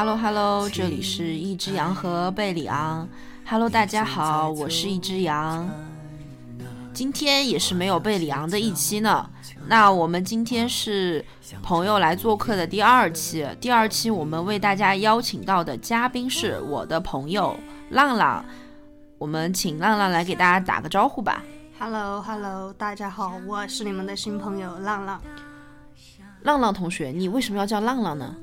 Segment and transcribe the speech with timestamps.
[0.00, 3.06] Hello Hello，这里是一只羊和贝里昂。
[3.46, 5.68] Hello，大家好，我是一只羊。
[6.94, 9.28] 今天也是没有贝里昂的一期呢。
[9.66, 11.22] 那我们今天是
[11.62, 13.46] 朋友来做客的第二期。
[13.60, 17.54] 第二期我们为大家邀请到的嘉宾是我的朋友
[17.90, 18.42] 浪浪。
[19.18, 21.42] 我们请浪浪来给大家打个招呼吧。
[21.78, 25.20] Hello Hello，大家好，我是你们的新朋友浪浪。
[26.40, 28.34] 浪浪同学，你为什么要叫浪浪呢？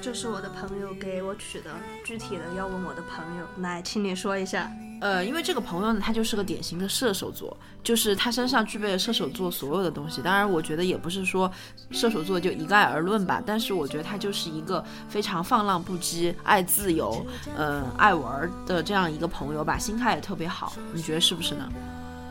[0.00, 1.70] 这是我的朋友给我取的，
[2.04, 3.44] 具体的要问我的朋友。
[3.58, 4.70] 来，请你说一下。
[5.00, 10.20] 呃，因为这个朋友呢，他就是个典型的射手座，就是他身上具备了射手座所有的东西。
[10.20, 11.50] 当然，我觉得也不是说
[11.90, 17.24] 射手座就一概而论吧，但是我觉得他就是一个非常放浪不羁、爱自由、
[17.56, 20.74] 呃爱玩的这样一个朋友吧，心态也特别好。
[20.92, 21.66] 你觉得是不是呢？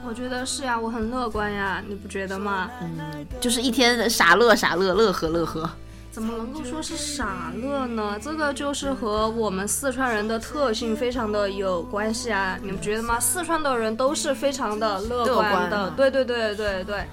[0.08, 2.70] 我觉得是呀，我很乐观呀，你不觉得吗？
[2.82, 5.68] 嗯，就是一天傻乐傻乐，乐呵乐呵。
[6.12, 8.20] 怎么能够说是傻乐呢？
[8.22, 13.20] 这个就是和我们四川人的特性非常的有关系啊，你们觉得吗？
[13.20, 17.08] 四川的人都是非常的乐乐观的对对对对对。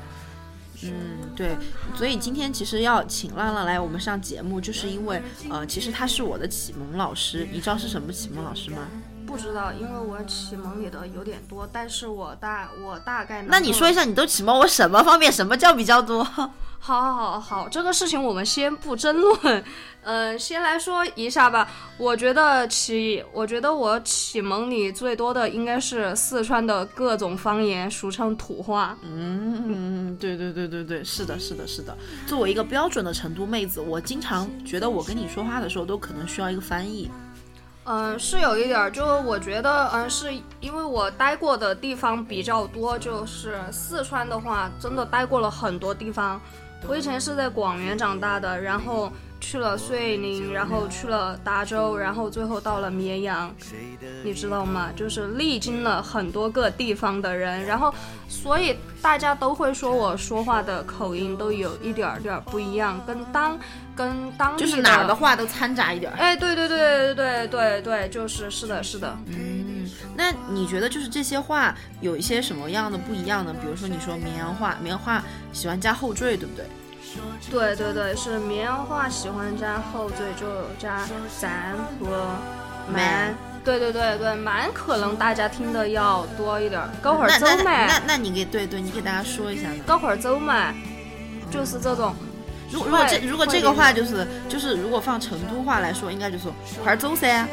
[0.82, 1.56] 嗯，对，
[1.94, 8.78] 所以今天其实要请浪浪来我们上节目，就是因为呃，其实他是我的启蒙老师，你知道是什么启蒙老师吗？
[9.26, 15.32] 不知道，因为我启蒙你的有点多，但是我大我大概那你说一下，你都启蒙我什么方面？
[15.32, 16.26] 什么叫比较多？
[16.78, 19.64] 好，好，好，好，这个事情我们先不争论，
[20.02, 21.68] 呃，先来说一下吧。
[21.98, 28.96] 我觉得启，我觉得我启蒙你最多的应该是四川的各种方言，俗称土话。
[29.02, 31.96] 嗯，对对对对对，是的，是的，是的。
[32.24, 37.10] 作为一个标准的成都妹子，我经常觉得我跟你说话的时候都可能需要一个翻译。
[37.88, 46.40] 嗯、是有一点儿，就我觉得，嗯、是因为我待过的地方比较多，就是四川的话，真的待过了很多地方。
[46.88, 49.10] 我以前是在广元长大的，然后
[49.40, 53.54] 去了遂宁，然后去了达州，然后最后到了绵阳，
[54.22, 54.90] 你知道吗？
[54.94, 57.92] 就是历经了很多个地方的人，然后
[58.28, 63.58] 所以大家都会说我说话的口音都有一点儿点儿不一样，跟当
[63.94, 66.16] 跟当地就是哪儿的话都掺杂一点儿。
[66.16, 69.16] 哎，对对对对对对，就是是的，是的。
[69.26, 69.75] 嗯，
[70.16, 73.54] 那你觉得就是这些话有一些什么样的不一样呢？
[73.60, 75.22] 比如说你说绵阳话，绵阳话
[75.52, 76.64] 喜欢加后缀，对不对？
[77.50, 80.46] 对对对，是绵阳话喜欢加后缀，就
[80.78, 81.06] 加
[81.40, 82.30] 咱和
[82.92, 83.34] 蛮。
[83.64, 86.88] 对对对对，蛮可能大家听的要多一点儿。
[87.02, 89.82] 高会儿那那那走嘛，那那你给对对，你给大家说一下呢？
[89.84, 90.72] 高会儿走嘛，
[91.50, 92.14] 就是这种。
[92.70, 96.52] 如果如果这如果这个话就是就是如果放成都话来说，应该就说
[96.82, 97.46] 快点走噻。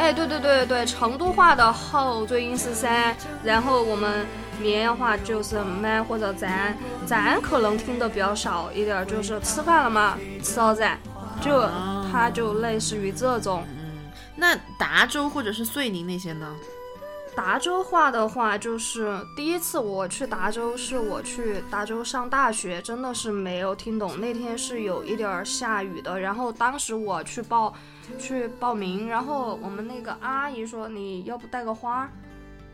[0.00, 4.26] 哎，对对对对，成都话的后缀音是三，然后我们
[4.58, 6.74] 绵阳话就是 “man” 或者咱，
[7.04, 10.16] 咱可能听的比较少一点，就是吃饭了吗？
[10.42, 10.96] 吃了噻，
[11.42, 11.68] 就
[12.10, 13.62] 它就类似于这种。
[13.68, 13.76] 嗯
[14.36, 16.56] 那达州或者是遂宁那些呢？
[17.34, 24.20] 达州话的话，就是第一次我去达州，是我去达州上大学，真的是没有听懂。
[24.20, 27.74] 那天是有一点儿下雨的，然后当时我去报
[28.18, 32.10] 去报名，然后我们那个阿姨说你要不带个花儿，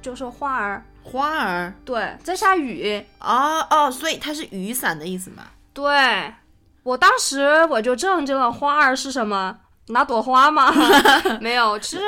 [0.02, 0.82] 就是花儿。
[1.04, 3.04] 花儿对，在下雨。
[3.20, 5.44] 哦哦，所以它是雨伞的意思嘛？
[5.72, 6.34] 对，
[6.82, 9.58] 我当时我就震惊了，花儿是什么？
[9.88, 10.72] 拿朵花吗？
[11.40, 12.02] 没有，其实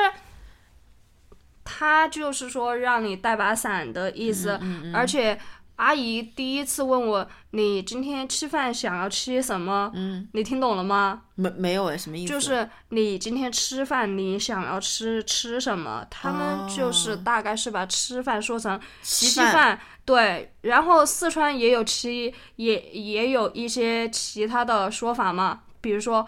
[1.70, 5.38] 他就是说让你带把伞的意思，嗯而且
[5.76, 9.92] 阿姨第一次问我，你今天吃饭想要吃什么？
[9.94, 11.22] 嗯，你听懂了吗？
[11.34, 12.32] 没没有哎，什么意思？
[12.32, 16.04] 就是你今天吃饭，你想要吃吃什么？
[16.10, 20.52] 他们就是哦大概是把吃饭说成稀稀饭，对。
[20.62, 26.26] 然后四川也有其也也有一些其他的说法嘛，比如说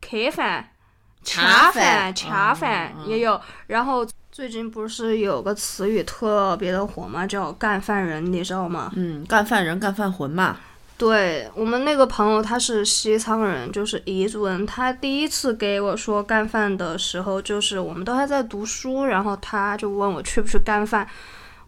[0.00, 0.70] 客饭、
[1.22, 3.40] 茶饭、饭恰饭也有。
[3.68, 8.90] 然后最近不是有个词语特别的火吗，叫干饭人，你知道吗？
[8.94, 10.56] 嗯，干饭人、干饭魂嘛。
[10.96, 14.64] 对我们那个朋友，他是西昌人，就是彝族人。
[14.64, 21.08] 他第一次给我说干饭的时候，就是我们都还在读书，然后他就问我去不去干饭。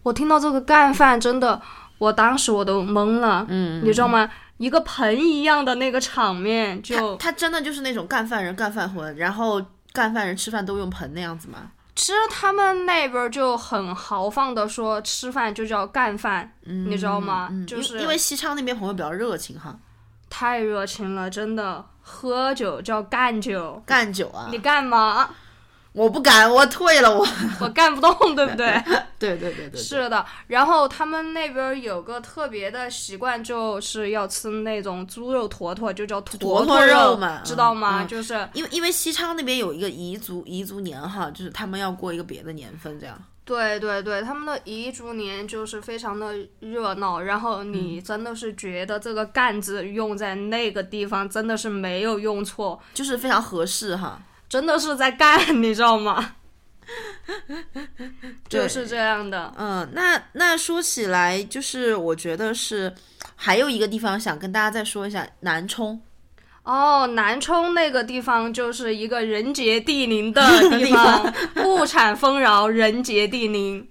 [0.05, 1.61] 我听到这个干饭，真的，
[1.99, 4.31] 我当时我都懵了，嗯，你知道吗？
[4.59, 9.61] 一个盆一样的那个场面，就他真的就是那种干饭人、干饭魂，然后
[9.93, 11.73] 干饭人吃饭都用盆那样子吗？
[11.95, 17.49] 其实他们那边就很豪放的说吃饭就叫干饭，你知道吗？
[17.51, 19.77] 嗯，就是因因为西昌那边朋友比较热情哈，
[20.31, 25.29] 太热情了，真的，喝酒叫干酒，干酒啊你，干嘛？
[25.93, 27.27] 我不敢，我退了，我。
[27.61, 28.83] 我干不动，对不对？
[29.19, 30.25] 对对对对，是的。
[30.49, 38.05] 然后他们那边有个特别的习惯，就是要吃那种猪肉坨坨，就叫坨坨肉嘛，知道吗？
[38.05, 43.17] 就是因为因为西昌那边有一个彝族彝族年哈，就是他们要过一个别的年份，这样。
[43.45, 54.21] 对对对，他们的彝族年就是非常的热闹，然后你真的是觉得这个干字用在那个地方真的是没有用错，就是非常合适哈，
[54.53, 56.35] 真的是在干，你知道吗？
[58.51, 59.51] 就是这样的。
[59.57, 62.95] 嗯，那那说起来，就是我觉得是
[63.35, 66.03] 还有一个地方想跟大家再说一下，南充。
[66.65, 70.43] 哦，南充那个地方就是一个人杰地灵的
[70.77, 71.33] 地方，
[71.65, 73.89] 物产丰饶，人杰地灵。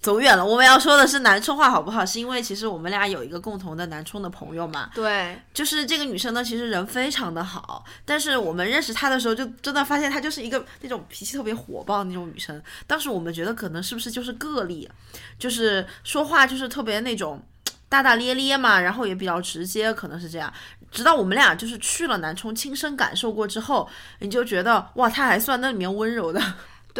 [0.00, 2.06] 走远了，我们要说的是南充话好不好？
[2.06, 4.88] 是因为其实我们俩有一个共同的南充的朋友嘛。
[4.94, 12.62] 对，就是这个女生呢，其实人非常的好，但是我们认识她的时候，就真的发现她就是一个那种脾气特别火爆的那种女生。
[12.86, 14.88] 当时我们觉得可能是不是就是个例，
[15.36, 17.42] 就是说话就是特别那种
[17.88, 20.52] 大大咧咧嘛，然后也比较直接，可能是这样。
[20.92, 23.88] 直到我们俩就是去了南充，亲身感受过之后，
[24.20, 26.40] 你就觉得哇，她还算那里面温柔的。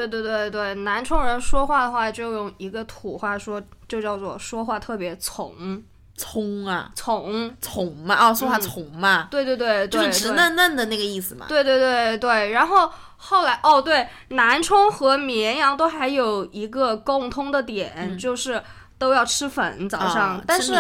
[0.06, 5.82] 对对对对，南充人说话的话，就用一个土话说，就叫做说话特别从。
[6.14, 9.28] 葱啊，从从嘛，哦，说话从嘛。
[9.30, 11.46] 对对对，就是直嫩嫩的那个意思嘛。
[11.48, 18.62] 对对对对，然后后来哦，对，南充和绵阳都还有一个共通的点，就是。
[18.98, 20.74] 都要吃粉早上，但是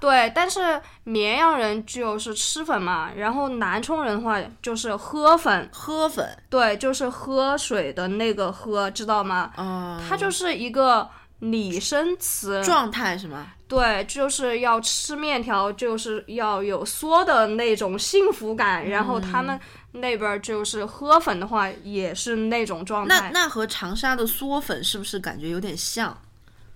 [0.00, 9.50] 对，但是绵阳人就是吃粉嘛，然后南充人的话就是喝粉，喝粉，对，就是喝水的那个喝，知道吗？
[9.56, 11.08] 嗯，它就是一个
[11.40, 13.48] 拟声词状态是吗？
[13.66, 19.58] 对，就是要吃面条，就是要有嗦的那种幸福感，然后他们
[19.92, 23.32] 那边就是喝粉的话也是那种状态。
[23.32, 26.16] 那那和长沙的嗦粉是不是感觉有点像？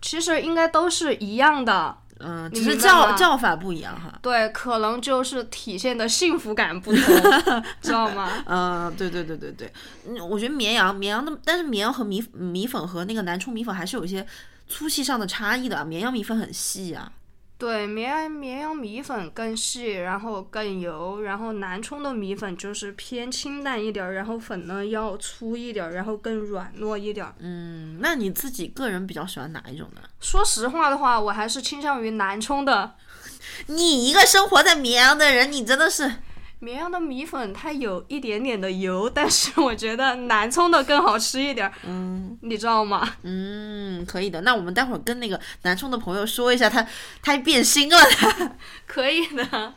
[0.01, 4.19] 其实应该都是一样的，嗯，只是叫叫法不一样哈。
[4.23, 7.03] 对，可能就是体现的幸福感不同，
[7.81, 8.31] 知道吗？
[8.47, 9.73] 嗯，对对对对对，
[10.07, 14.27] 嗯，我觉得绵阳绵阳的，但是绵阳和米米粉和那个南充米粉还是有一些
[14.69, 17.11] 粗细上的差异的，绵阳米粉很细啊。
[17.59, 27.35] 对，绵绵阳米粉更细，然后更油，然后南充的米粉就是偏清淡一点儿，然后粉呢要粗一点儿，然后更软糯一点儿。
[27.41, 30.01] 嗯，那你自己个人比较喜欢哪一种呢？
[30.21, 32.95] 说实话的话，我还是倾向于南充的。
[33.67, 36.15] 你一个生活在绵阳的人，你真的是。
[36.61, 41.71] 绵阳的米粉它有一点点的油，但是我觉得南充的更好吃一点。
[41.87, 43.09] 嗯，你知道吗？
[43.23, 44.41] 嗯，可以的。
[44.41, 46.85] 那我们待会儿跟那个南充的朋友说一下，他
[47.23, 47.97] 他变心了。
[48.87, 49.75] 可以的，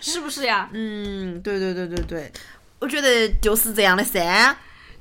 [0.00, 0.68] 是不是呀？
[0.72, 2.32] 嗯，对对对对对，
[2.80, 4.56] 我觉得就是这样的噻。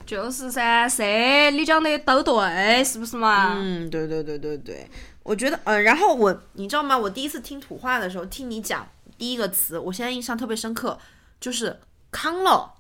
[0.06, 3.56] 就是噻，噻，你讲的都对，是不是嘛？
[3.60, 4.90] 嗯，对对对对对，
[5.22, 6.98] 我觉得，嗯，然后我，你知道吗？
[6.98, 8.88] 我第一次听土话的时候，听你讲。
[9.20, 10.98] 第一个词，我现在印象特别深刻，
[11.40, 11.80] 就是
[12.10, 12.74] “康了”。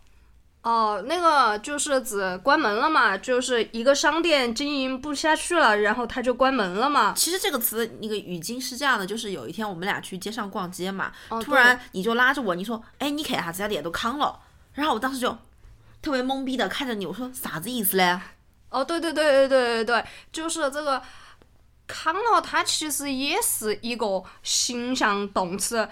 [0.61, 7.13] 哦，那个就是指关门了嘛，就是一个商店经营不下去了，然后它就关门了嘛。
[7.13, 14.37] 其实这个词那个语境是这样的，就是有一天我们俩去街上逛街嘛，突然你就拉着我，你说：“哎，你看下这家店都康了。”
[14.73, 15.37] 然后我当时就
[16.01, 18.19] 特别懵逼的看着你，我说：“啥子意思嘞？”
[18.69, 21.01] 哦，对对对对对对对，就是这个
[21.87, 25.87] “康了”，它其实也是一个形象动词。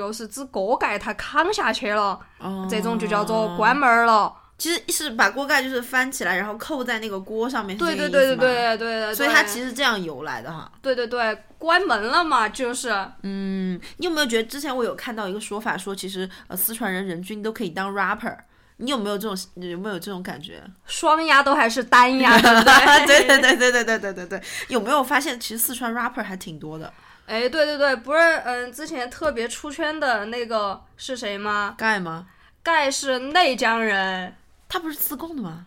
[0.00, 4.34] 就是指锅盖它扛下去了，哦这种就叫做关门了。
[4.58, 7.76] 其实是把锅盖就是翻起来，然后扣在那个锅上面。
[7.76, 9.14] 对对对对对对对。
[9.14, 10.70] 所以它其实这样由来的哈。
[10.80, 12.90] 对对对，关门了嘛，就是。
[13.22, 18.36] 嗯，你有没有觉得之前我有看到一个说法，说其实呃四川人人均都可以当 rapper？
[18.76, 20.62] 你有没有这种有没有这种感觉？
[20.86, 22.38] 双压都还是单押？
[23.04, 24.42] 对对 对对对对对对对。
[24.68, 26.92] 有没有发现其实四川 rapper 还挺多的？
[27.26, 31.74] 哎，对对对，不是，嗯，之前特别出圈的那个是谁吗？
[31.78, 32.26] 盖吗？
[32.62, 34.34] 盖是内江人，
[34.68, 35.66] 他不是自贡的吗？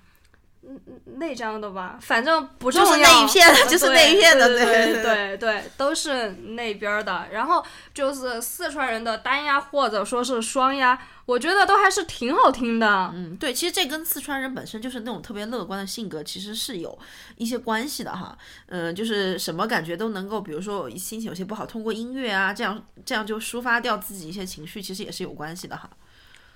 [1.17, 2.87] 内江的吧，反正不重要。
[2.87, 7.27] 就是那一片，就是那一片的，对对对对，都是那边的。
[7.31, 13.11] 然后就是四川人的单押或者说是双押，我觉得都还是挺好听的。
[13.13, 16.97] 嗯，对，其实这跟四川人本身就是那种特别乐观的性格，其实是有
[17.37, 18.37] 一些关系的哈。
[18.67, 25.89] 嗯，就是什么感觉都能够，比如说心情有些不好，通过音乐啊，这样这样就抒发掉自己一些情绪，其实也是有关系的哈。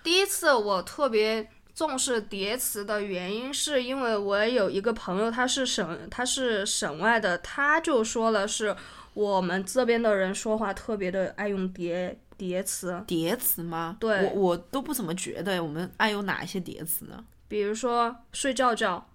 [0.04, 1.50] 第一次我特别。
[1.80, 8.76] 重视叠词的原因是因为我有一个朋友，他是省他是省外的，他就说了是
[9.14, 13.02] 我们这边的人说话特别的爱用叠叠词。
[13.08, 13.96] 叠词吗？
[13.98, 17.24] 对，我我都不怎么觉得我们爱用哪一些叠词呢？
[17.48, 19.08] 比如说睡觉觉，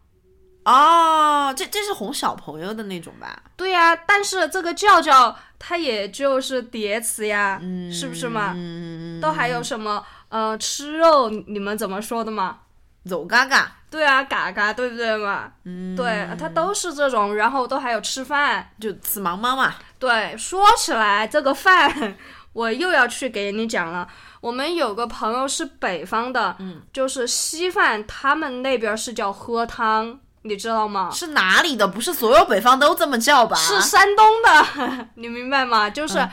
[0.64, 3.42] 哦，这这是哄小朋友的那种吧？
[3.56, 7.60] 对呀、但是这个叫叫它也就是叠词呀，
[7.92, 8.52] 是不是嘛？
[8.56, 12.58] 嗯，都还有什么呃吃肉，你们怎么说的嘛？
[13.04, 15.52] 肉嘎嘎，对啊，嘎嘎，对不对嘛？
[15.64, 18.70] 嗯，对，它都是这种，然后都还有吃饭。
[18.80, 19.74] 就吃忙忙嘛。
[19.98, 22.16] 对，说起来这个饭，
[22.54, 24.08] 我又要去给你讲了。
[24.40, 31.10] 我们有个朋友是北方的，嗯，就是稀饭，他们那边是叫喝汤，你知道吗？
[31.12, 31.86] 是哪里的？
[31.88, 33.56] 不是所有北方都这么叫吧？
[33.56, 35.90] 是山东的， 你明白吗？
[35.90, 36.30] 就是，嗯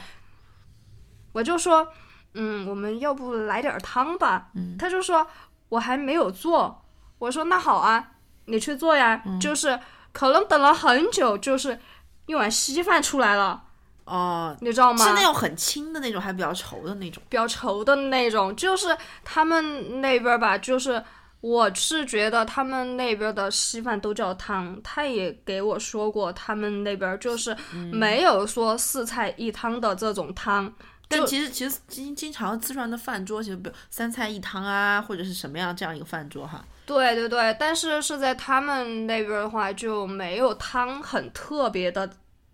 [1.34, 1.88] 我就说，
[2.34, 4.50] 嗯，我们要不来点汤吧？
[4.54, 5.26] 嗯他就说
[5.70, 6.84] 我还没有做，
[7.20, 8.12] 我说那好啊，
[8.46, 9.22] 你去做呀。
[9.26, 9.80] 嗯就是
[10.12, 11.80] 可能等了很久，就是
[12.26, 13.64] 一碗稀饭出来了，
[14.04, 15.06] 哦，你知道吗？
[15.06, 17.24] 是那种很轻的那种，还比较稠的那种。
[17.30, 21.02] 比较稠的那种，就是他们那边儿吧，就是
[21.42, 27.56] 我是觉得他们那边儿的稀饭都叫汤，他也给我说过，他们那边儿就是
[27.92, 30.72] 没有说四菜一汤的这种汤。
[31.10, 36.64] 就但其实其实经经常四川的饭桌，其实比如三菜一汤啊，或者是什么样这样一个饭桌哈。
[36.86, 42.10] 对对对，但是是在他们那边儿的话就没有汤很特别的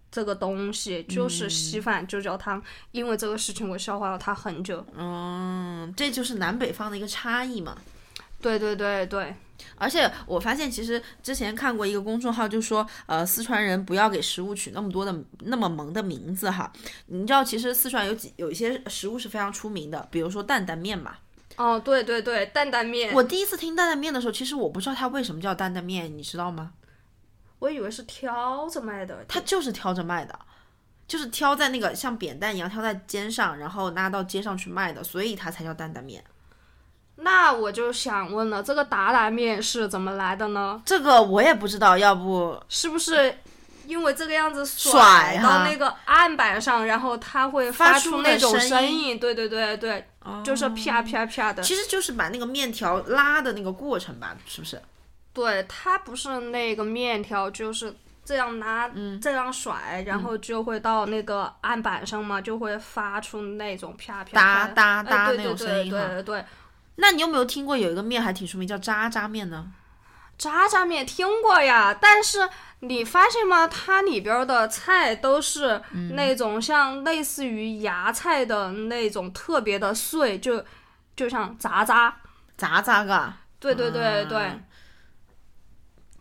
[0.10, 2.62] 这个东西，就是稀饭就叫汤。
[2.91, 4.84] 因为这个事情我消化了它很久。
[4.96, 7.77] 嗯，这就是南北方的一个差异嘛。
[8.41, 9.36] 对对对对，
[9.75, 16.72] 而且我发现，其实之前看过一个公众号，就说，呃，四川人不要给食物取那么多的那么萌的名字哈。
[17.08, 21.15] 你知道，其实四川有几有一些食物是非常出名的，比如说担担面嘛。
[21.56, 23.12] 哦对对对，担担面。
[23.15, 26.74] 我第一次听担担面的时候，其实我不知道它为什么叫担担面，你知道吗？
[27.58, 30.39] 我以为是挑着卖的，它就是挑着卖的，
[31.08, 36.24] 就是挑在那个像扁担一样挑在肩上，然后拉到街上去卖的，所以它才叫担担面。
[37.19, 40.81] 那我就想问了，这个打打面是怎么来的呢？
[40.86, 43.39] 这个我也不知道，要不是不是
[43.86, 49.17] 因为这个样子甩到那个案板上，然后它会发出那种声音？
[49.17, 50.07] 对对对对，
[50.43, 51.63] 就是啪啪啪的。
[51.63, 54.79] 其实就是把那个面条拉的那个过程吧，是不是？
[55.33, 66.45] 对，它不是那个面条，就是这样拉，嗯这样甩，然后就会到那个案板上嘛，就会发出那种啪啪哒啪哒哒哎、对那种声音对对对。
[66.98, 69.72] 那你有没有听过有一个面还挺出名，叫渣渣面呢？
[70.38, 72.48] 渣渣面听过呀，但是
[72.82, 73.68] 你发现吗？
[73.68, 80.63] 它里边儿的菜都是嗯那种像类似于芽菜的那种特别的碎，就
[81.16, 82.16] 就像渣渣。
[82.56, 83.34] 渣渣个。
[83.60, 84.63] 对对对对，嗯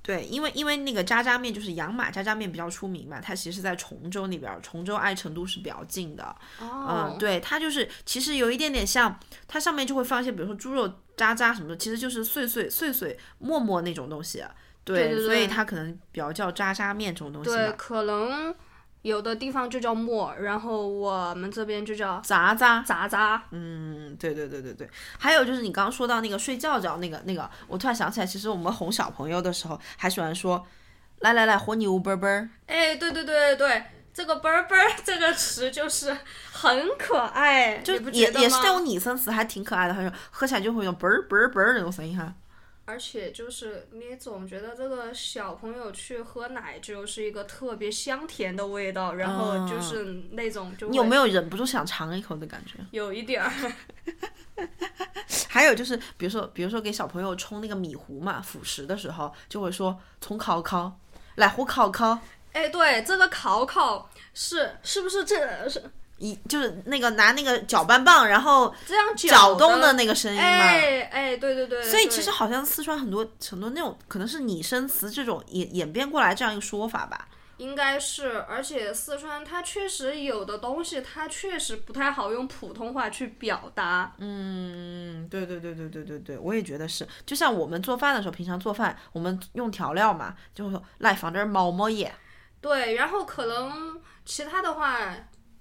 [0.06, 6.24] 对，因为因为那个渣渣面就是养马渣渣面比较出名嘛，它其实在崇州那边儿，崇州挨成都是比较近的。
[6.60, 14.44] 哦嗯，，对，它就是其实有一点点像，它上面就会放一些，比如说猪肉渣渣什么的，其实就是碎碎碎碎沫沫那种东西。
[14.84, 18.54] 对，对对所以它可能比较叫渣渣面这种东西对，可能
[19.06, 23.40] 有的地方就叫沫，然后我们这边就叫渣渣，渣渣。
[23.52, 30.66] 嗯，对对对对对，还有就是你刚刚说到那个睡觉觉那个那个，我突然想起来，其实我们哄小朋友的时候还喜欢说，
[31.20, 36.16] 来来来，和牛啵啵儿，哎，对对对对对，这个啵儿啵儿这个词就是
[36.50, 42.34] 很可爱，就也也是那种拟声词，还挺可爱的，好像喝起来就会有啵儿啵儿啵儿那种声音哈。
[42.86, 52.78] 而且就是你总觉得这个小朋友去喝奶就是一个特别香甜的味道，然后就是那种就你有没有有忍不住想尝一口的感觉？
[52.92, 53.52] 有一点儿？
[55.48, 60.98] 还有就是，比如说，比如说给小朋友冲那个米糊嘛，辅食的时候，就会说从烤烤，
[61.34, 62.18] 来壶烤烤，
[62.52, 65.82] 哎，对，这个烤烤是是不是这是
[66.18, 70.44] 一就是那个拿那个搅拌棒，然后这样搅动的的那个声音嘛。
[70.44, 77.28] 哎哎，对对对，所以其实好像四川很多很多那种可能是拟声词这种演演变过来这样一个说法吧。
[77.58, 84.12] 应该是，而且四川它确实有的东西，它确实不太好用普通话去表达。
[84.18, 87.08] 嗯，对对对对对对对，我也觉得是。
[87.24, 92.14] 就像我们做饭的时候，平常做饭我们用调料嘛，就会说来放点儿毛毛盐。
[92.60, 95.16] 对，然后可能其他的话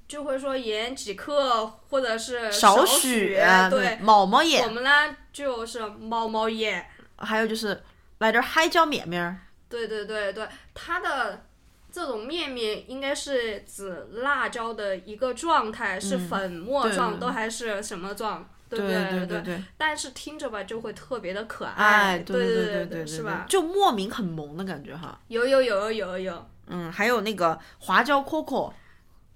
[0.08, 3.36] 就会说盐几克，或者是少许。
[3.36, 3.38] 许
[3.70, 6.86] 对，毛毛盐我，们呢就是毛毛盐。
[7.18, 7.82] 还有就是
[8.20, 9.38] 来点儿海椒面面儿。
[9.70, 11.46] 对对对对，它的
[11.92, 18.50] 这种面面应该是指辣椒的一个状态，是粉末状，都还是什么状？
[18.68, 23.46] 对不对对对对，但是听着吧，就会特别的可爱，哎，对对对对对，是吧？
[23.48, 25.20] 就莫名很萌的感觉哈。
[25.28, 28.74] 有有有有有，嗯，还有那个花椒可可，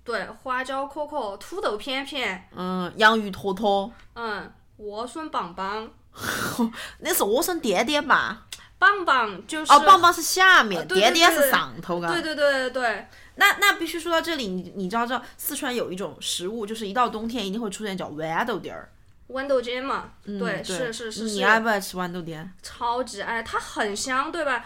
[0.10, 5.88] 对，花椒可可、土豆片片，嗯，洋芋坨坨，嗯，莴笋棒棒，
[6.98, 8.48] 那是莴笋点点吧？
[8.80, 12.08] 棒棒就是哦，棒棒是下面，对叠叠是上头的。
[12.08, 18.92] 对对对对对，那那必须说到这里，你你知道知道四川有一种食物，就是一到冬天一定会出现叫豌豆丁儿。
[19.28, 22.52] 豌豆尖嘛，嗯对，是是是是，你爱不爱吃豌豆丁？
[22.64, 24.66] 超级爱，它很香，对吧？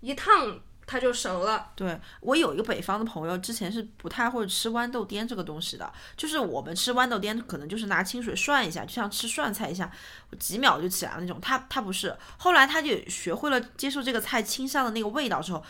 [0.00, 1.70] 一烫它就熟了。
[1.74, 9.90] 对我有一个北方的朋友，之前是不太会吃豌豆颠这个东西的，就是我们吃豌豆颠可能就是拿清水涮一下，就像吃涮菜一样，
[10.38, 11.40] 几秒就起来了那种。
[11.40, 15.62] 他他不是，后来他就学会了接受这个菜清香的那个味道之后。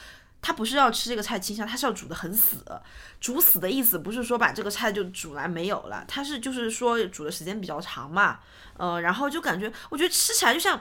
[0.43, 2.59] 他不是要吃这个菜清香，他是要煮的很死。
[3.21, 8.39] 煮死的意思不是说把这个菜就煮来没有了，他是就是说煮的时间比较长嘛，
[8.77, 10.81] 呃，然后就感觉我觉得吃起来就像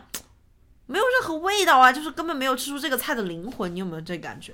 [0.88, 3.74] 没有任何味道啊，就是根本没有吃出这个菜的灵魂。
[3.74, 4.54] 你有没有这感觉？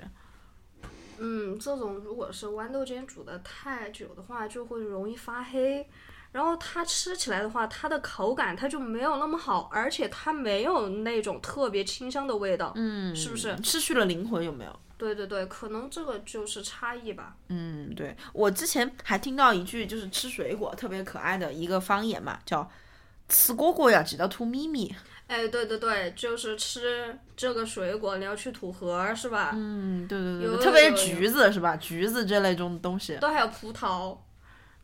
[1.19, 5.87] 嗯，这种如果是豌豆尖煮的太久的话，就会容易发黑。
[6.31, 12.71] 然后它吃起来的话，它的口感它就没有那么好，而且它没有那种特别清香的味道。
[12.75, 13.55] 嗯，是不是？
[13.63, 14.79] 失去了灵魂有没有？
[14.97, 17.35] 对对对，可能这个就是差异吧。
[17.49, 22.69] 嗯，对我之前还听到一句就是吃水果特别可爱的一个方言嘛，叫
[23.27, 24.95] “吃果果要记得吐咪咪
[25.31, 29.51] 哎，对对对，就是吃这个水果，你要去吐核，是吧？”。
[29.55, 31.73] 嗯，对对对，特别是橘子是吧？
[31.77, 33.15] 橘子这类中东西。
[33.15, 34.17] 都还有葡萄，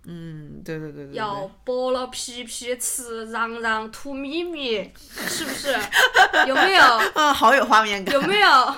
[0.05, 1.15] 嗯，对对对对对。
[1.15, 4.89] 要剥了皮皮吃，瓤瓤吐咪咪，
[5.27, 5.75] 是不是？
[6.47, 6.83] 有没有？
[7.15, 8.75] 嗯，好有画面感，有没有？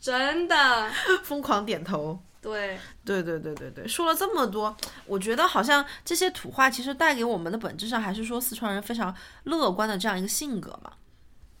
[0.00, 0.90] 真的，
[1.22, 2.18] 疯狂点头。
[2.40, 4.74] 对，对对对对对，说了这么多，
[5.06, 10.92] 我觉得好像这些土话其实带给我们的本质上还是说四川人非常乐观的这样一个性格嘛。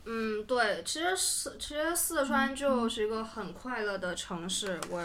[0.06, 5.02] 嗯，对，其实四其实四川就是一个很快乐的城市，我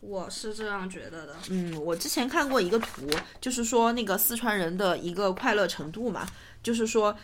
[0.00, 1.36] 我是这样觉得的。
[1.50, 3.08] 嗯，我之前看过一个图，
[3.40, 6.26] 就是说那个四川人的一个快乐程度嘛，
[6.62, 7.16] 就是说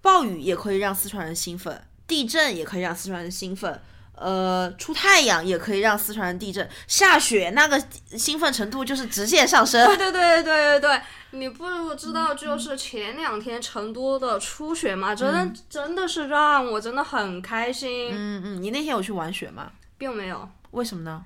[0.00, 3.80] 暴雨也可以让四川人兴奋，地震也可以让四川人兴奋。
[4.22, 7.82] 呃，出太阳也可以让四川人地震，下雪那个
[8.16, 9.84] 兴奋程度就是直线上升。
[9.86, 11.00] 对 对对对对对，
[11.32, 19.72] 你不知道，就是前两天成都的初雪嘛，真的、真的是让我真的很开心，嗯嗯，你那天有去玩雪吗？
[19.98, 21.24] 并没有为什么呢？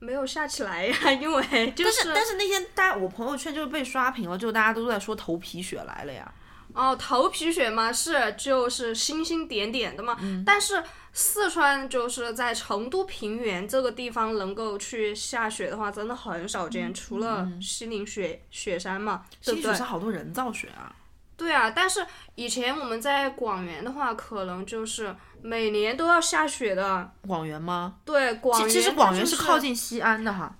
[0.00, 6.32] 没有下起来呀， 因为就但是但是那天大家我朋友圈就是被刷屏了，就大家都在说头皮雪来了呀。
[6.78, 10.80] 哦，头皮雪嘛是就是星星点点的嘛，但是
[11.12, 19.74] 四川就是在成都平原这个地方能够去下雪的话，真的很少见，除了西岭雪雪山嘛，对不对西雪？
[19.78, 20.94] 是好多人造雪啊。
[21.36, 27.10] 对啊，但是以前我们在广元的话，可能就是每年都要下雪的。
[27.26, 27.96] 广元吗？
[28.04, 30.56] 对，广元其其实广元是靠近西安的哈。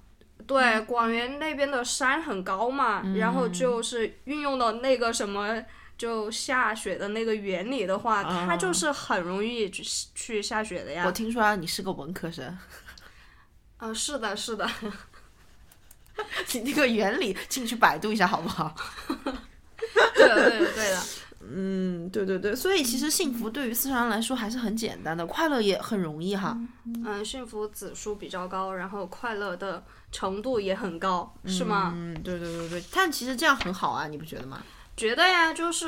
[0.46, 5.62] 对，广元那边的山很高嘛，然后就是运用的那个什么，
[5.98, 9.82] 就下雪的那个原理的话，它就是很容易去
[10.14, 11.12] 去下雪的呀我。
[11.12, 12.56] 听说你是个文科生，
[13.78, 14.66] 啊、是的，是的，
[16.54, 18.74] 你那个原理进去百度一下好不好？
[20.14, 21.02] 对的，对的，对的。
[21.50, 26.58] 嗯，对对对，所以其实幸福对于四川人来说还是很简单的，快乐也很容易哈。
[26.84, 29.82] 嗯，幸福指数比较高，然后快乐的
[30.12, 31.92] 程度也很高，是吗？
[31.96, 34.62] 嗯，对对对对，但其实这样很好啊，你不觉得吗？
[34.98, 35.86] 觉得呀，就是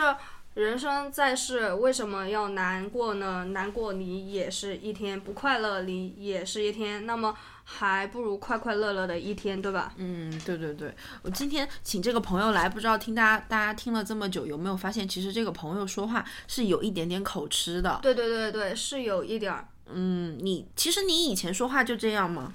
[0.55, 3.47] 人生在世，为什么要难过呢？
[3.47, 9.93] 难过你也是一天，不快乐你也是一天，那么还不如快快乐乐的一天，对吧？
[9.97, 17.99] 嗯，对对对，我今天请这个朋友来，不知道听大家大家听了这么久，有没有发现其实这个朋友说话是有一点点口吃的。
[18.01, 19.67] 对对对对，是有一点儿。
[19.87, 22.53] 嗯，你其实你以前说话就这样吗？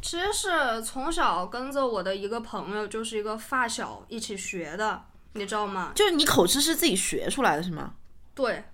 [0.00, 5.02] 其实是从小跟着我的一个朋友，就是一个发小一起学的，
[5.34, 5.92] 你知道吗？
[5.94, 7.94] 就是你口吃是自己学出来的是吗？
[8.34, 8.64] 对，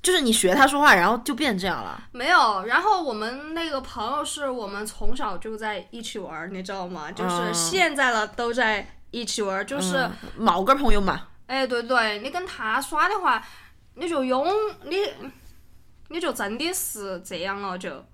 [0.00, 2.02] 就是你学他说话，然后就变这样了。
[2.12, 2.64] 没有。
[2.64, 7.10] 然后我们那个朋友是我们从小就在一起玩儿，你知道吗？
[7.10, 9.96] 就是嗯现在了都在一起玩儿，就是。
[9.98, 13.42] 嗯某个朋友嘛，哎，对对，你跟他耍的话，
[13.94, 14.46] 你就用
[14.84, 14.96] 你，
[16.08, 18.04] 你就真的是这样了就，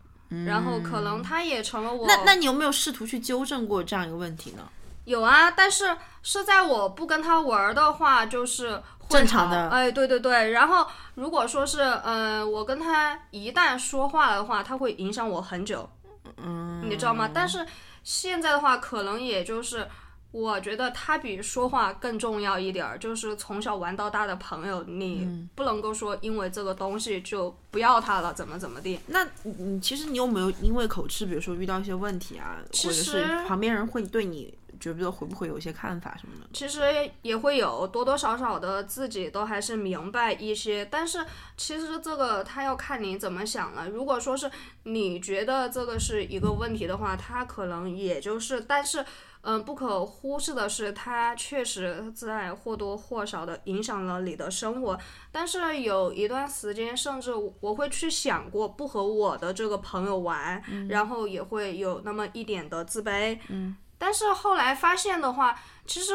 [0.46, 2.06] 然后可能他也成了我。
[2.06, 4.62] 嗯那那你有没有试图去纠正过这样一个问题呢？
[5.04, 10.52] 有啊，但是是在我不跟他玩儿的话，就是正常的好哎，对对对。
[10.52, 15.88] 然后如果说是，嗯、我跟他一旦说话的话，他会影响我很久，
[16.36, 17.28] 嗯，你知道吗？
[17.32, 17.66] 但是
[18.02, 19.86] 现在的话，可能也就是。
[20.32, 28.98] 我觉得他比说话更重要一点儿，就是从小玩到大的朋友，你嗯不能够说因为这个东西就不要他了，怎么怎么地。
[29.08, 36.50] 那你其实你有没有因为口吃，比如说遇到一些问题啊，或者是旁边人会对你觉不觉得会不会有一些看法什么的？
[36.52, 36.80] 其实
[37.22, 41.24] 也会有多多少少的自己都还是明白一些，但是
[41.56, 43.88] 其实这个他要看你怎么想了。
[43.88, 44.50] 如果说是
[44.82, 49.04] 你觉得这个是一个问题的话，他可能也就是，但是。
[49.44, 54.96] 嗯，不可忽视的是，他确实在或多或少的影响了你的生活。
[55.32, 63.36] 但是有一段时间，甚至我会去想过不和我的这个朋友玩，然后也会有那么一点的自卑。
[63.48, 66.12] 嗯，但是后来发现的话，其实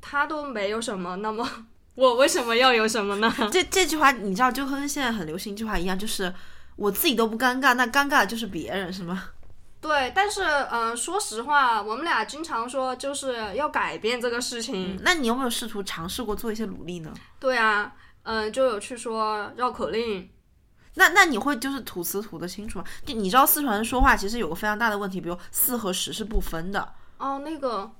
[0.00, 1.44] 他都没有什么，那么
[1.96, 3.34] 我为什么要有什么呢？
[3.50, 6.32] 这这句话你知道，就跟现在很流行一句话一样，就是
[6.76, 9.30] 我自己都不尴尬，那尴尬的就是别人，是吗？
[9.80, 14.96] 对，但是嗯、呃说实话，我们俩经常说就是要改变这个事情。
[15.02, 17.12] 那你有没有试图尝试过做一些努力呢？
[17.40, 20.30] 对啊，嗯、就有去说绕口令。
[20.98, 22.84] 那那你会就是吐词吐得清楚吗？
[23.04, 26.94] 就你知道四川人说话其实有个非常大的问题，比如四和十是不分的。
[27.18, 27.90] 哦，那个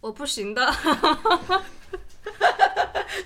[0.00, 0.74] 我不行的，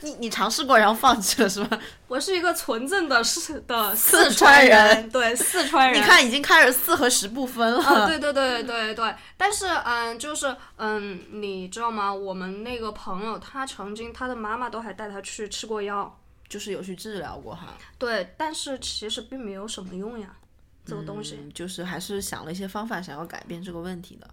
[0.02, 1.68] 你你尝试过然后放弃了是吗？
[2.08, 6.00] 我是一个纯正的四的四川川人对四川人。
[6.00, 7.82] 你看已经开始四和十不分了。
[7.82, 12.12] 啊，对对对对对，但是嗯，就是嗯，你知道吗？
[12.12, 16.18] 我们那个朋友，他曾经他的妈妈都还带他去吃过药，
[16.48, 20.36] 就是有去治疗过哈，对，但是其实并没有什么用呀，
[20.84, 21.36] 这个东西。
[21.40, 24.28] 嗯就是还是想了一些方法，想要改变这个问题的。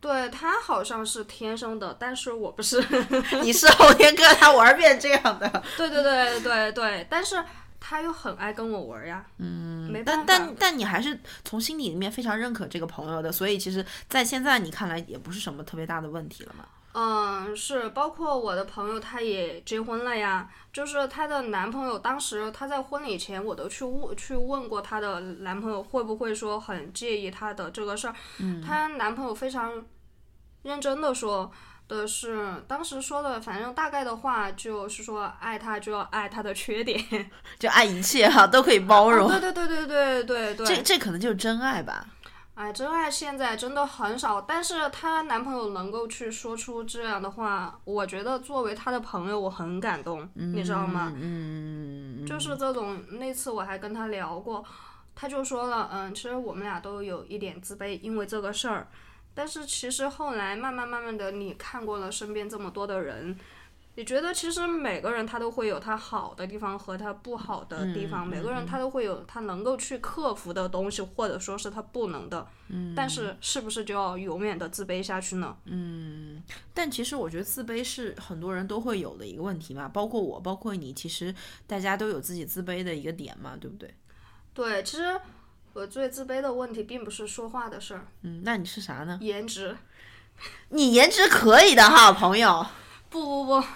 [0.00, 2.84] 对他好像是天生的，但是我不是。
[3.42, 7.42] 你是后天跟他玩变这样的，对对对对对，但是
[7.78, 9.24] 他又很爱跟我玩呀。
[9.38, 10.24] 嗯，没办法。
[10.26, 16.64] 但但但你还是从心底里面非常认可这个朋友的，所以其实，在现在你看来也不是什么特别大的问题了嘛。
[16.94, 20.48] 嗯，是，包括我的朋友，她也结婚了呀。
[20.72, 28.14] 就是她的男朋友，当时她在婚礼前，我都去问去问过她的男朋友，会不会说很介意她的这个事儿。
[28.38, 29.84] 嗯，她男朋友非常
[30.62, 31.50] 认真的说
[31.88, 37.02] 的是，当时说的，反正大概的话就是说，爱她就要爱她的缺点，
[37.58, 39.28] 就爱一切哈，都可以包容。
[39.28, 40.66] 对对对对对对对。
[40.66, 42.06] 这这可能就是真爱吧。
[42.54, 51.12] 哎，真爱现在真的很少，但是她男朋友能够去说出这样的话，我觉得作为她的朋友，我很感动，你知道吗？
[51.16, 54.62] 嗯，就是这种，那次我还跟她聊过，
[55.14, 58.86] 她就说了，嗯，其实我们俩都有一点自卑，因为这个事儿。
[59.34, 63.34] 但是其实后来慢慢慢慢的，你看过了身边这么多的人，
[63.94, 72.46] 你觉得其实每个人他都会有他好的地方和他不好的地方，每个人他都会有他能够去克服的东西，或者说是他不能的。
[72.68, 72.94] 嗯。
[72.96, 75.54] 但是是不是就要永远的自卑下去呢？
[75.66, 81.34] 嗯但其实我觉得自卑是很多人都会有的一个问题嘛，包括我，包括你，其实
[81.66, 83.94] 大家都有自己自卑的一个点嘛，对不对？
[84.54, 85.20] 对，其实
[85.74, 89.18] 我最自卑的问题并不是说话的事儿，嗯，那你是啥呢？
[89.20, 89.76] 颜值。
[90.70, 92.66] 你颜值可以的哈，朋友。
[93.12, 93.66] 不不不，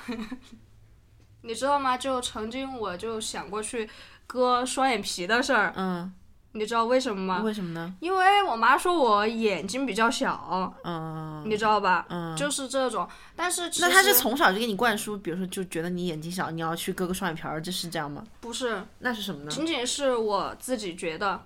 [1.42, 1.96] 你知道吗？
[1.96, 3.88] 就曾经我就想过去
[4.26, 6.12] 割双眼皮的事儿，嗯，
[6.52, 7.42] 你知道为什么吗？
[7.44, 7.94] 为什么呢？
[8.00, 12.06] 因为我妈说我眼睛比较小，嗯，你知道吧？
[12.08, 13.08] 嗯就是这种。
[13.36, 18.24] 但是那他是从小就给你灌输，比如说就觉得你眼睛小，你要去割个双眼皮儿，这是这样吗？
[18.40, 19.50] 不是，那是什么呢？
[19.50, 21.40] 仅仅是我自己觉得，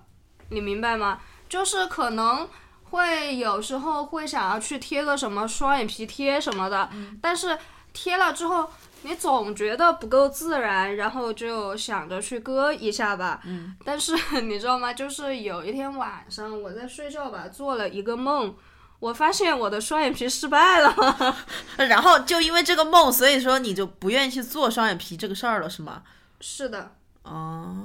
[0.49, 1.19] 你明白吗？
[1.49, 2.47] 就是可能
[2.85, 6.89] 会有时候会想要去贴个什么双眼皮贴什么的，
[7.21, 7.57] 但是
[7.93, 8.69] 贴了之后，
[9.03, 13.41] 你总觉得不够自然，然后就想着去割一下吧。
[13.45, 13.75] 嗯。
[13.83, 14.93] 但是你知道吗？
[14.93, 18.55] 就是有一天晚上我在睡觉吧，做了一个梦。
[18.99, 21.35] 我发现我的双眼皮失败了，
[21.89, 26.03] 然后就因为这个梦，所以说你就不愿意去做双眼皮这个事儿了，是吗？
[26.39, 27.75] 是的，哦，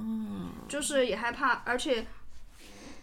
[0.68, 2.06] 就是也害怕，而且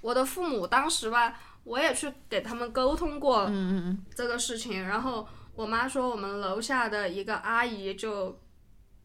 [0.02, 8.40] 我的父母当时吧，我也去给他们沟通过嗯嗯这个事情，然后我妈说我们楼下的一个阿姨就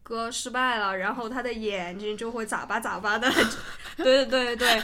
[0.01, 3.31] 割失败了，然后她的眼睛就会眨巴眨巴的，
[3.97, 4.81] 对对对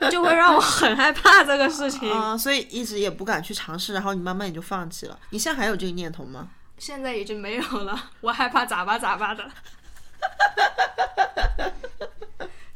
[0.00, 2.10] 对，就会让我很害怕这个事情。
[2.12, 5.18] 啊、所以一直也不敢去尝试，然后你慢慢也就放弃了。
[5.30, 6.48] 你现在还有这个念头吗？
[6.76, 9.50] 现在已经没有了，我害怕眨巴眨巴的。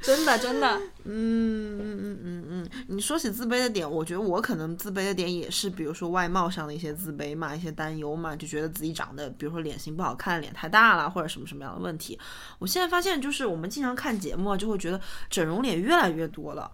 [0.03, 12.19] 真的真的，嗯嗯嗯嗯嗯，你说起自卑的点，我觉得我可能自卑的点也是，比如说外貌上的一些自卑嘛，一些担忧嘛，就觉得自己长得，比如说脸型不好看，脸太大了，或者什么什么样的问题。
[12.59, 16.71] 我现在发现，就是我们经常看节目啊，就会觉得整容脸越来越多了。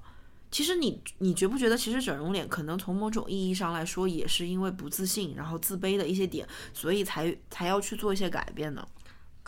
[0.51, 8.83] 其实你你觉不觉得，其实整容脸可能从某种意义上来说，也是因为不自信，然后自卑的一些点，所以才才要去做一些改变呢？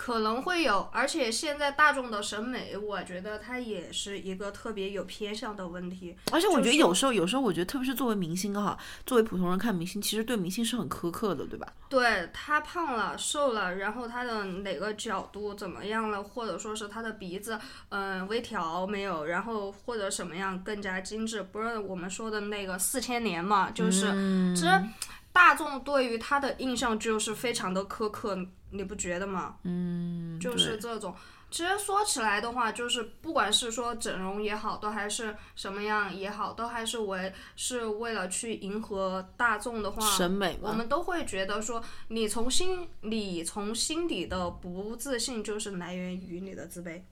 [0.00, 6.16] 可能会有，而且现在大众的审美，我觉得它也是一个特别有偏向的问题。
[6.32, 11.70] 而且我觉得有时候，有时候我觉得，特别是作为明星哈，作为普通人看明星，其实对明星是很苛刻的，对吧？
[11.90, 17.60] 对他胖了、瘦了，然后他的哪个角度怎么样了，或者说是他的鼻子，
[17.90, 24.10] 嗯，微调没有，然后或者什么样更加精致，不是我们说的那个四千年嘛，就是
[24.56, 24.82] 其实
[25.30, 28.38] 大众对于他的印象就是非常的苛刻。
[28.70, 29.56] 你不觉得吗？
[29.64, 31.14] 嗯，就是这种。
[31.50, 47.02] 其实说起来的话，就是不管是说整容也好，都还是什么样也好，都还是为是为了去迎合大众的话，审美我们都会觉得说，你从心里从心底的不自信，就是来源于你的自卑。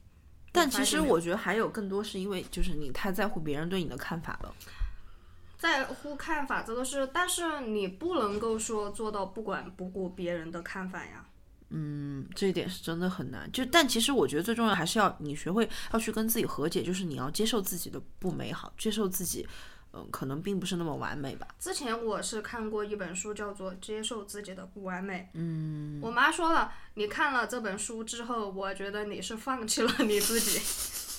[0.53, 4.55] 但其实我觉得还有更多是因为，就是你太在乎别人对你的看法了。
[5.57, 11.25] 在乎看法这个是，但是你不能够说做到不管不顾别人的看法呀。
[11.71, 13.51] 嗯，这一点是真的很难。
[13.51, 19.47] 就但其实我觉得最重要还是要你学会要去跟自己和解，就是你要接受自己的不美好，接受自己，
[19.93, 21.47] 嗯，可能并不是那么完美吧。
[21.59, 25.19] 之前我是看过一本书，叫做《接受自己的不完美》。
[25.33, 30.59] 嗯，我妈说了，你看了这本书之后，我觉得你是放弃了你自己，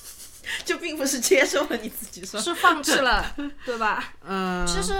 [0.66, 4.12] 就并不是接受了你自己， 是放弃了，对吧？
[4.26, 4.94] 嗯，其实。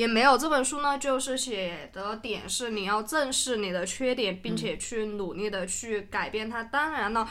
[0.00, 6.62] 也没有这本书呢，就是写的点是你要正视你的缺点，并且去努力的去改变它。
[6.64, 7.28] 当然了，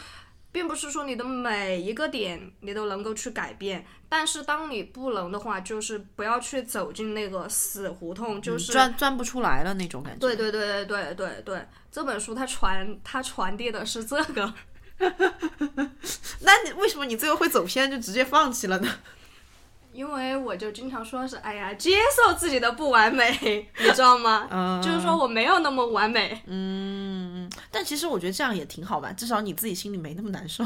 [0.51, 10.19] 并不是说你的每一个点你都能够去改变，但是当你不能的话，就是不要去走进那个死胡同，就是钻钻不出来了那种感觉。
[10.19, 14.53] 对对对对对对对，这本书它传它传递的是这个。
[16.41, 18.87] 那你为什么你最后会走偏，就直接放弃了呢？
[19.99, 23.29] 因为我就经常说是，哎呀，接受自己的不完美，
[23.79, 24.47] 你知道吗？
[24.49, 26.41] 嗯，就是说我没有那么完美。
[26.45, 30.63] 嗯，但其实我觉得这样也挺好吧，至少你自己心里没那么难受。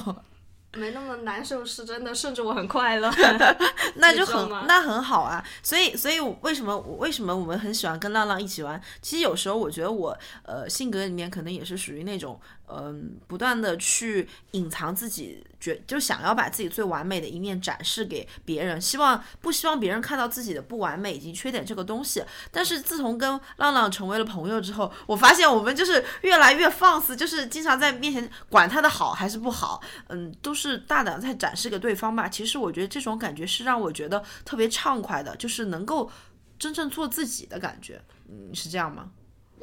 [0.76, 3.12] 没那么难受是真的，甚至我很快乐。
[3.98, 5.43] 那就很那很好啊。
[5.63, 8.80] 所以，所以为什么为什么我们很喜欢跟浪浪一起玩？
[9.02, 12.39] 其实有时候我觉得我呃性格里面可能也是属于那种。
[12.67, 22.23] 嗯，不断的去隐藏自己，觉就想要把自己最完美的一面展示给别人，希望不希望别人看到自己的不完美以及缺点这个东西。
[22.52, 32.28] 但是自从跟浪浪成为了朋友之后，我发现我们就是越来越放肆，就是经常在面前管他的好还是不好，嗯，都是大胆在展示给对方吧。
[32.30, 36.10] 其实我觉得这种感觉是让我觉得特别畅快的，就是能够
[36.58, 38.02] 真正做自己的感觉。
[38.30, 39.12] 嗯，是这样吗？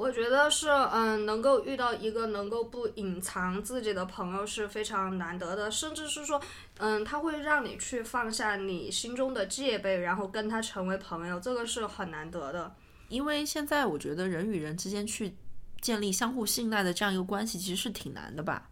[0.00, 6.40] 我觉得是，嗯，能够遇到一个能够不隐藏自己的朋友是非常难得的，甚至是说，
[6.78, 12.74] 嗯，他会让你去放下你心中的戒备，然后跟他成为朋友，这个是很难得的。
[13.10, 15.36] 因为现在我觉得人与人之间去
[15.82, 18.70] 建立相互信赖的这样一个关系，其实是挺难的吧？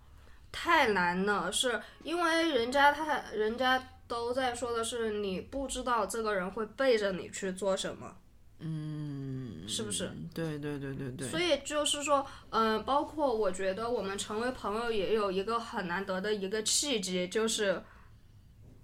[0.50, 8.16] 太难了，是因为人家他人家都在说的是，你不知道这个人会背着你去做什么。
[8.60, 9.17] 嗯，
[9.66, 10.10] 是不是？
[10.34, 11.28] 对对对对对。
[11.28, 17.82] 所以就是说，嗯，包括我觉得我们成为朋友也有一个很难得的一个契机，就是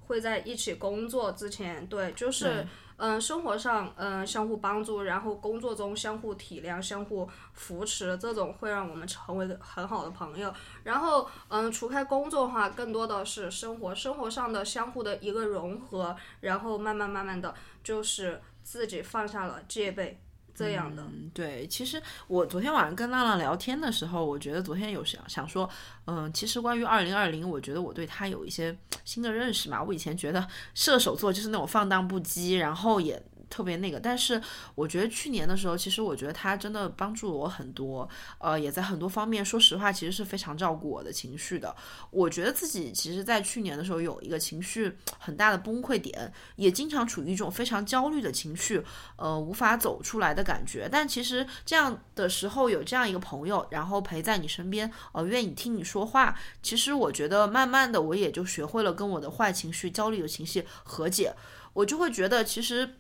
[0.06, 10.52] 会在一起工作之前，对，就是嗯，生活上嗯相互帮助，然后工作中相互体谅、相互扶持，这种会让我们成为很好的朋友。
[10.82, 18.40] 然后嗯，除开工作的话，更多的是生活，生活上的相互的一个融合，然后慢慢慢慢的就是。
[18.64, 20.18] 自己放下了戒备，
[20.54, 21.04] 这样的。
[21.32, 25.68] 对，其实我昨天晚上跟浪浪聊天的时候，我觉得昨天有想想说，
[26.06, 29.82] 嗯，其实关于二零二零，我觉得我对他有一些新的认识嘛。
[29.82, 33.20] 我以前觉得射手座就是那种放荡不羁，然后也。
[33.54, 34.42] 特别那个，但是
[34.74, 41.72] 我觉得去年的时候，其实我觉得他真的帮助了我很多，呃，也在很多方面，说实话，其实是非常照顾我的情绪的。
[42.10, 48.82] 我觉得自己其实，在去年的时候有一个情绪很大的崩溃点，也经常处于一种非常焦虑的情绪，
[49.14, 50.88] 呃，无法走出来的感觉。
[50.90, 61.32] 但其实这样的时候，有这样一个朋友，然后陪在你身边，呃，愿意听你说话，其实我觉得慢慢的，我也就学会了跟我的坏情绪、焦虑的情绪和解。
[61.74, 62.96] 我就会觉得，其实。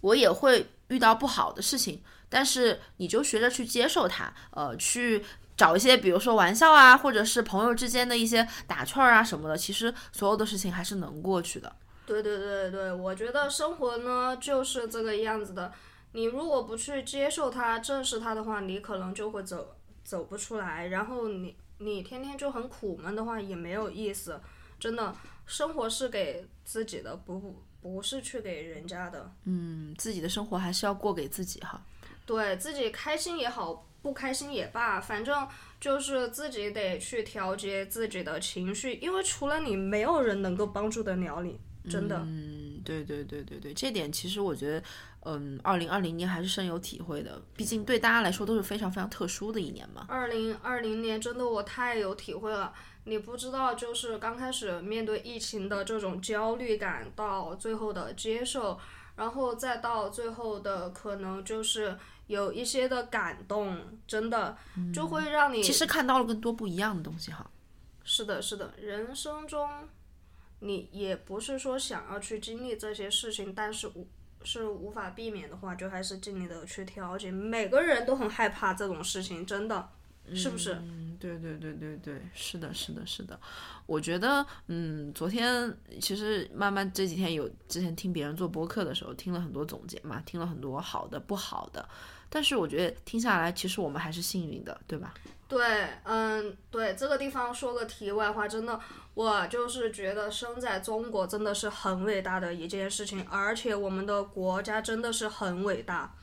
[0.00, 5.24] 我也会遇到不好的事情，但是你就学着去接受它，呃，去
[5.56, 11.74] 找一些，比如说玩笑啊，或者是朋友之间的一些打趣儿啊什么的，其实所有的事情还是能过去的。
[12.06, 15.72] 对对对对，我觉得生活呢就是这个样子的。
[16.12, 20.86] 你如果不去接受它、正视它的话，你可能就会走走不出来。
[20.86, 24.40] 然后你你天天就很苦闷的话，也没有意思。
[24.78, 25.14] 真的，
[25.46, 27.62] 生活是给自己的，不不。
[27.86, 31.80] 不是去给人家的，嗯，自己的生活还是要过给自己哈。
[32.26, 35.46] 对自己开心也好，不开心也罢，反正
[35.80, 42.20] 就是自己得去调节自己的情绪，因为除了你，没有人能够帮助得了你，真的。
[42.26, 44.82] 嗯，对对对对对，这点其实我觉得，
[45.24, 50.06] 嗯，二零二零年还是深有体会的，毕竟对大家来说都是非常非常特殊的一年嘛。
[50.08, 52.72] 二零二零年真的我太有体会了，
[53.04, 58.78] 你不知道，就是刚开始面对疫情的这种焦虑感，到最后的接受，
[59.16, 61.98] 然后再到最后的可能就是。
[62.26, 64.58] 有一些的感动，真的
[64.92, 67.48] 就会让你其实看到了更多不一样的东西哈。
[68.02, 69.70] 是的，是的，人生中
[70.60, 74.06] 你也不是说想要去经历这些事情，但是无
[74.42, 77.30] 是无法避免的话，就还是尽力的去调节。
[77.30, 79.90] 每个人都很害怕这种事情，真的。
[80.34, 80.72] 是不是？
[80.82, 83.38] 嗯，对对对对对，是的，是的，是的。
[83.86, 91.88] 我觉得，嗯，昨天其实慢慢这几天有之前听别人做播客的时候，听了很多总结嘛，听了很多好的、不好的。
[92.28, 95.14] 但是我觉得听下来，其实我们还是幸运的，对吧？
[95.48, 95.64] 对，
[96.04, 98.80] 嗯，对，这个地方说个题外话，真的，
[99.14, 106.14] 我就是觉得生在中国真的是很伟大的一件事情，而且我们的国家真的是很伟大。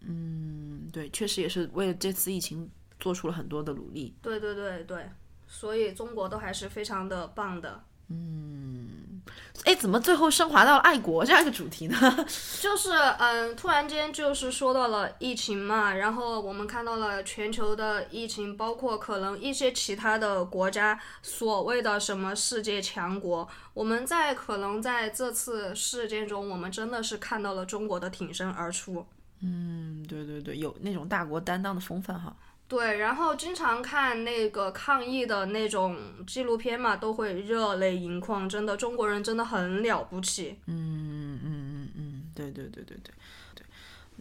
[0.00, 2.70] 嗯，对，确实也是为了这次疫情。
[3.00, 5.10] 做出了很多的努力，对对对对，
[5.48, 7.82] 所以中国都还是非常的棒的。
[8.12, 9.22] 嗯，
[9.64, 11.96] 哎，怎么最后升华到了爱国这样一个主题呢？
[12.60, 29.06] 就是嗯，突然间就是说到了疫情嘛，然后我们看到了全球的疫情，包括可能一些其他的国家所谓的什么世界强国，我们在可能在这次事件中，我们真的是看到了中国的挺身而出。
[29.40, 32.34] 嗯，对对对，有那种大国担当的风范哈。
[32.72, 35.94] 对，然后经常看那个抗疫的那种
[36.26, 38.48] 纪录片嘛，都会热泪盈眶。
[38.48, 40.56] 真的，中国人真的很了不起。
[40.64, 43.12] 嗯嗯嗯嗯，对对对对对。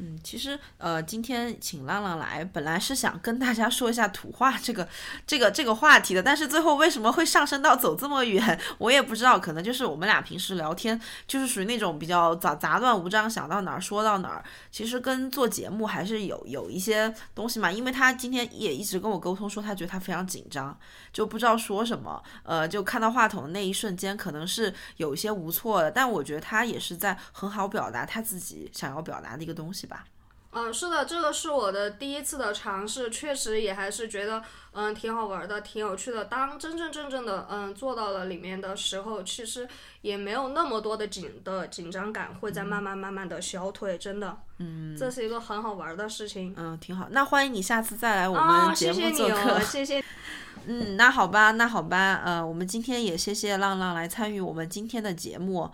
[0.04, 4.88] 嗯，其实呃，今天请浪浪来，本来是想跟大家说一下土话这个
[5.28, 14.44] 这个这个话题的，但是最后为什么会上升到走这么远，我也不知道，可能就是我们俩平时聊天就是属于那种比较杂杂乱无章，想到哪儿说到哪儿。
[14.72, 20.76] 其实跟做节目还是有有一些东西嘛，因为他今天也一直跟我沟通说，他觉得他非常紧张，
[21.14, 29.90] 就不知道说什么，呃，就看到话筒的那一瞬间，可能是有一些无措的，但我觉得他也是在很好表达他自己想要表达的一个东西。
[29.91, 30.06] 吧，
[30.54, 36.25] 嗯，是的，这个是我的第一次的尝试，确实也还是觉得，嗯，挺好玩的，挺有趣的。
[36.25, 39.67] 当真真正正的，嗯，做到了里面的时候，其实
[40.01, 47.08] 也没有那么多的紧的紧张感，会在慢慢慢慢的消退，真的，嗯，这是一个很好玩的事情，嗯，挺好。
[47.12, 50.04] 那欢迎你下次再来我们节目做客， 谢谢。
[50.67, 55.71] 嗯，那好吧，那好吧，呃，我们今天也谢谢浪浪来参与我们今天的节目。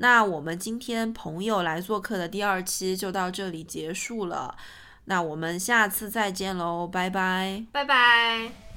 [0.00, 4.56] 那我们今天朋友来做客的第二期就到这里结束了，
[5.04, 8.69] 那我们下次再见喽，拜拜，拜拜。